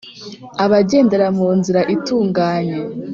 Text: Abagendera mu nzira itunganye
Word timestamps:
Abagendera 0.63 1.27
mu 1.37 1.47
nzira 1.57 1.81
itunganye 1.95 2.77